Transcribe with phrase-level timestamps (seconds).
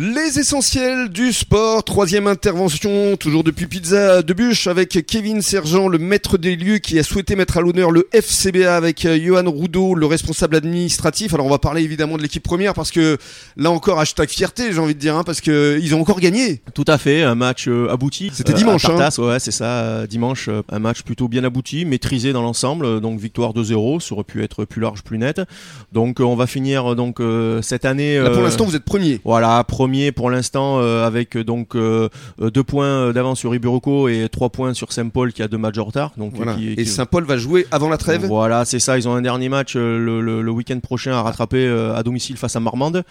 [0.00, 5.98] Les essentiels du sport, troisième intervention, toujours depuis Pizza de Bûche avec Kevin Sergent, le
[5.98, 9.96] maître des lieux qui a souhaité mettre à l'honneur le FCBA avec euh, Johan Roudot,
[9.96, 11.34] le responsable administratif.
[11.34, 13.18] Alors on va parler évidemment de l'équipe première parce que
[13.56, 16.62] là encore hashtag fierté j'ai envie de dire hein, parce que ils ont encore gagné.
[16.74, 18.30] Tout à fait, un match euh, abouti.
[18.32, 19.10] C'était dimanche, à hein.
[19.18, 23.00] Ouais, c'est ça, euh, dimanche, euh, un match plutôt bien abouti, maîtrisé dans l'ensemble, euh,
[23.00, 25.40] donc victoire 2-0, ça aurait pu être plus large, plus net.
[25.90, 28.16] Donc euh, on va finir euh, donc euh, cette année.
[28.20, 29.20] Là pour euh, l'instant vous êtes premier.
[29.24, 32.08] Voilà, premier pour l'instant euh, avec euh, donc euh,
[32.40, 35.84] deux points d'avance sur Iburuko et trois points sur Saint-Paul qui a deux matchs en
[35.84, 36.12] retard.
[36.16, 36.54] Donc Voilà.
[36.54, 38.26] qui- Et Saint-Paul va jouer avant la trêve.
[38.26, 38.98] Voilà, c'est ça.
[38.98, 42.54] Ils ont un dernier match le, le- le week-end prochain à rattraper à domicile face
[42.56, 43.02] à Marmande.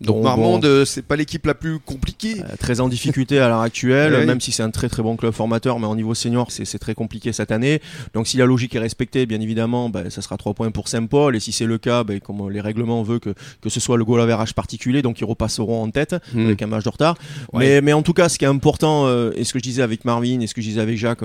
[0.00, 2.40] Donc Bon, Marmande, bon, euh, c'est pas l'équipe la plus compliquée.
[2.42, 4.26] euh, très en difficulté à l'heure actuelle, Ouais.
[4.26, 6.94] même si c'est un très très bon club formateur, mais au niveau senior, c'est très
[6.94, 7.80] compliqué cette année.
[8.14, 11.34] Donc si la logique est respectée, bien évidemment, ben, ça sera 3 points pour Saint-Paul.
[11.36, 14.04] Et si c'est le cas, ben, comme les règlements veulent que, que ce soit le
[14.04, 16.46] goal average particulier, donc ils repasseront en tête Hmm.
[16.46, 17.16] avec un match de retard.
[17.52, 17.60] Ouais.
[17.64, 19.82] Mais, mais en tout cas, ce qui est important, euh, et ce que je disais
[19.82, 21.20] avec Marvin, et ce que je disais avec Jacques,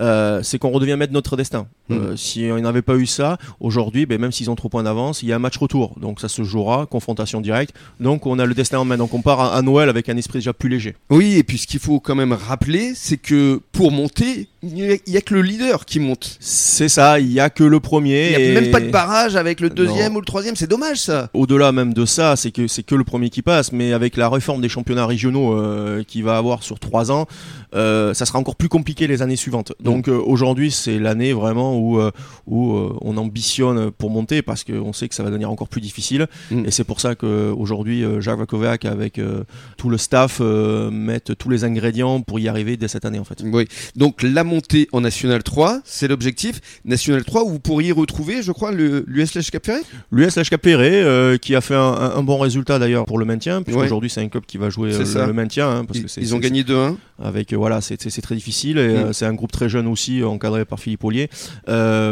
[0.00, 1.66] euh, c'est qu'on redevient maître de notre destin.
[1.88, 1.94] Mm.
[1.94, 5.22] Euh, si on n'avait pas eu ça, aujourd'hui, ben, même s'ils ont trop points d'avance,
[5.22, 5.94] il y a un match retour.
[6.00, 7.74] Donc ça se jouera, confrontation directe.
[8.00, 8.96] Donc on a le destin en main.
[8.96, 10.94] Donc on part à, à Noël avec un esprit déjà plus léger.
[11.10, 15.16] Oui, et puis ce qu'il faut quand même rappeler, c'est que pour monter, il n'y
[15.16, 16.36] a, que le leader qui monte.
[16.40, 18.26] C'est ça, il n'y a que le premier.
[18.32, 20.18] Il n'y a et- même pas de barrage avec le deuxième Non.
[20.18, 21.30] ou le troisième, c'est dommage ça.
[21.32, 24.28] Au-delà même de ça, c'est que c'est que le premier qui passe, mais avec la
[24.28, 27.26] réforme des championnats régionaux euh, qui va avoir sur trois ans,
[27.74, 29.72] euh, ça sera encore plus compliqué les années suivantes.
[29.80, 31.98] Donc euh, aujourd'hui, c'est l'année vraiment où
[32.46, 36.26] où on ambitionne pour monter parce qu'on sait que ça va devenir encore plus difficile.
[36.50, 36.66] Mm.
[36.66, 39.18] Et c'est pour ça que aujourd'hui, euh, Jacques Vakovac avec
[39.78, 43.42] tout le staff mettent tous les ingrédients pour y arriver dès cette année en fait.
[43.42, 43.61] Oui.
[43.96, 46.60] Donc la montée en National 3, c'est l'objectif.
[46.84, 49.80] National 3, où vous pourriez retrouver, je crois, le l'US Cap Ferré?
[50.10, 54.10] L'US LHK Perret, euh, qui a fait un, bon résultat d'ailleurs pour le maintien, puisqu'aujourd'hui
[54.10, 55.68] c'est un club qui va jouer euh, le, le maintien.
[55.70, 56.96] hein, parce Ils, que ils ont gagné 2-1.
[57.22, 59.12] avec euh, voilà c'est très difficile Mm.
[59.12, 61.28] c'est un groupe très jeune aussi encadré par Philippe Ollier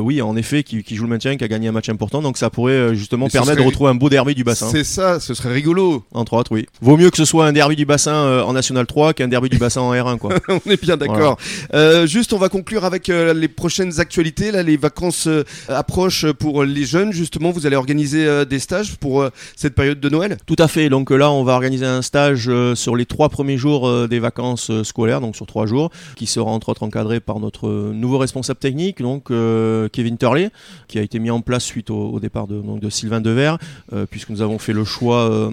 [0.00, 2.38] oui en effet qui, qui joue le maintien qui a gagné un match important donc
[2.38, 5.52] ça pourrait justement permettre de retrouver un beau derby du bassin C'est ça, ce serait
[5.52, 6.04] rigolo.
[6.12, 9.14] entre autres oui vaut mieux que ce soit un derby du bassin en National 3
[9.14, 11.35] qu'un derby du bassin en R1 quoi on est bien d'accord.
[11.74, 14.50] Euh, juste, on va conclure avec euh, les prochaines actualités.
[14.50, 17.12] Là, les vacances euh, approchent pour les jeunes.
[17.12, 20.36] Justement, vous allez organiser des stages pour cette période de Noël?
[20.46, 20.88] Tout à fait.
[20.88, 25.20] Donc là, on va organiser un stage sur les trois premiers jours des vacances scolaires,
[25.20, 29.28] donc sur trois jours, qui sera entre autres encadré par notre nouveau responsable technique, donc
[29.92, 30.50] Kevin Turley,
[30.88, 33.58] qui a été mis en place suite au, au départ de, donc, de Sylvain Devers,
[34.10, 35.50] puisque nous avons fait le choix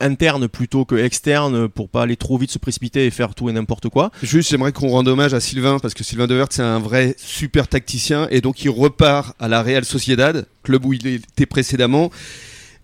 [0.00, 3.52] interne plutôt que externe pour pas aller trop vite se précipiter et faire tout et
[3.52, 4.10] n'importe quoi.
[4.22, 7.68] Juste, j'aimerais qu'on rende hommage à Sylvain parce que Sylvain Devert, c'est un vrai super
[7.68, 12.10] tacticien et donc il repart à la Real Sociedad, club où il était précédemment.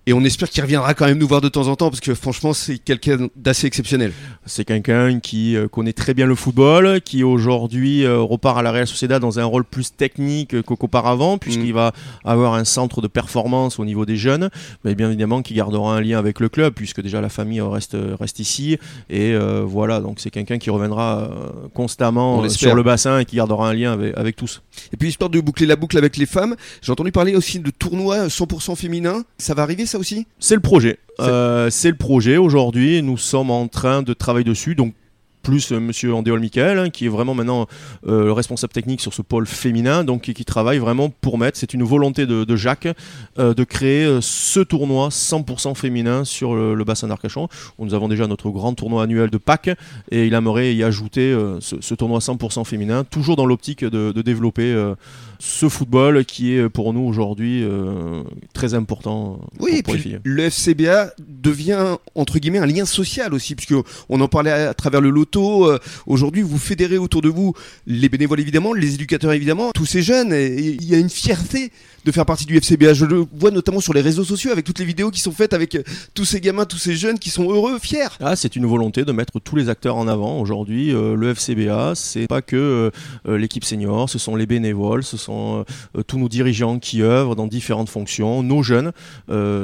[0.06, 2.14] Et on espère qu'il reviendra quand même nous voir de temps en temps parce que
[2.14, 4.12] franchement, c'est quelqu'un d'assez exceptionnel.
[4.46, 8.72] C'est quelqu'un qui euh, connaît très bien le football, qui aujourd'hui euh, repart à la
[8.72, 11.92] Real Sociedad dans un rôle plus technique qu'auparavant, puisqu'il va
[12.24, 14.48] avoir un centre de performance au niveau des jeunes,
[14.84, 17.96] mais bien évidemment qui gardera un lien avec le club, puisque déjà la famille reste,
[18.18, 18.78] reste ici.
[19.10, 21.30] Et euh, voilà, donc c'est quelqu'un qui reviendra
[21.64, 24.62] On constamment sur le bassin et qui gardera un lien avec, avec tous.
[24.94, 27.70] Et puis histoire de boucler la boucle avec les femmes, j'ai entendu parler aussi de
[27.70, 29.24] tournois 100% féminins.
[29.36, 30.26] Ça va arriver ça aussi?
[30.38, 30.98] C'est le projet.
[31.18, 32.36] C'est- Euh, C'est le projet.
[32.38, 34.74] Aujourd'hui, nous sommes en train de travailler dessus.
[34.74, 34.94] Donc,
[35.42, 37.66] plus euh, Monsieur Andéol Michael, hein, qui est vraiment maintenant
[38.06, 41.58] euh, le responsable technique sur ce pôle féminin, donc qui, qui travaille vraiment pour mettre.
[41.58, 42.88] C'est une volonté de, de Jacques
[43.38, 47.48] euh, de créer ce tournoi 100% féminin sur le, le bassin d'Arcachon.
[47.78, 49.70] où Nous avons déjà notre grand tournoi annuel de Pâques
[50.10, 54.12] et il aimerait y ajouter euh, ce, ce tournoi 100% féminin, toujours dans l'optique de,
[54.12, 54.74] de développer
[55.38, 57.64] ce football qui est pour nous aujourd'hui
[58.52, 60.18] très important pour, Oui, et pour les filles.
[60.24, 63.74] le FCBA devient entre guillemets un lien social aussi, puisque
[64.08, 65.68] on en parlait à, travers le loto.
[65.68, 67.54] euh, Aujourd'hui, vous fédérez autour de vous
[67.86, 70.32] les bénévoles évidemment, les éducateurs évidemment, tous ces jeunes.
[70.32, 71.72] Et il y a une fierté
[72.04, 72.94] de faire partie du FCBA.
[72.94, 75.52] Je le vois notamment sur les réseaux sociaux avec toutes les vidéos qui sont faites
[75.52, 75.82] avec euh,
[76.14, 78.08] tous ces gamins, tous ces jeunes qui sont heureux, fiers.
[78.20, 80.41] Ah, c'est une volonté de mettre tous les acteurs en avant.
[80.41, 82.91] Aujourd'hui, euh, le FCBA, c'est pas que
[83.26, 85.65] l'équipe senior, ce sont les bénévoles, ce sont
[86.06, 88.92] tous nos dirigeants qui œuvrent dans différentes fonctions, nos jeunes,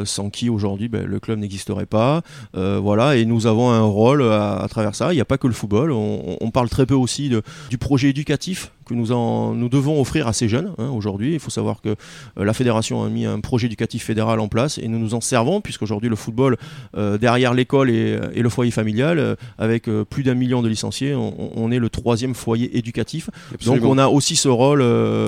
[0.05, 2.23] sans qui aujourd'hui ben, le club n'existerait pas.
[2.57, 5.13] Euh, voilà, et nous avons un rôle à, travers ça.
[5.13, 5.93] Il n'y a pas que le football.
[5.93, 7.31] On, parle très peu aussi
[7.69, 11.35] du projet éducatif que nous, en, nous devons offrir à ces jeunes hein, aujourd'hui.
[11.35, 14.79] Il faut savoir que euh, la fédération a mis un projet éducatif fédéral en place
[14.79, 16.57] et nous nous en servons, puisqu'aujourd'hui le football,
[16.97, 21.15] euh, derrière l'école et, et, le foyer familial, euh, avec plus d'un million de licenciés,
[21.15, 23.29] on, on, est le troisième foyer éducatif.
[23.53, 23.83] Absolument.
[23.83, 24.81] Donc on a aussi ce rôle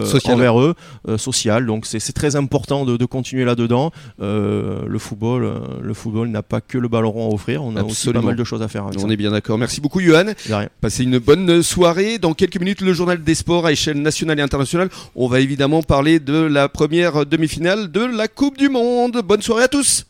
[0.07, 0.35] social.
[0.35, 0.75] envers eux,
[1.17, 1.67] social.
[1.67, 3.91] Donc c'est très important de, de continuer là-dedans.
[4.19, 5.53] le football,
[5.83, 7.89] le football n'a pas que le ballon rond à offrir, on a Absolument.
[7.91, 8.87] aussi pas mal de choses à faire.
[8.87, 9.09] on ça.
[9.09, 9.59] est bien d'accord.
[9.59, 10.33] Merci beaucoup, Johan.
[10.81, 12.19] Passez une bonne soirée.
[12.19, 14.91] Dans quelques minutes, le journal des sports à échelle nationale et internationale.
[15.17, 19.23] On va évidemment parler de la première demi-finale de la Coupe du Monde.
[19.25, 20.05] Bonne soirée à tous